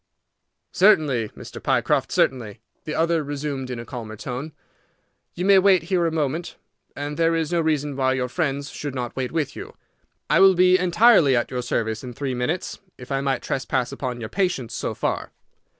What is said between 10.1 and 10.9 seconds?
I will be